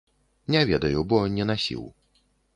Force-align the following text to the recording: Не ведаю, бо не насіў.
Не 0.55 0.63
ведаю, 0.69 1.03
бо 1.13 1.21
не 1.37 1.49
насіў. 1.51 1.87